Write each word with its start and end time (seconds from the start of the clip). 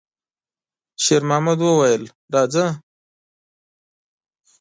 شېرمحمد 1.03 1.59
وویل: 1.67 2.03
«راځه!» 2.33 2.65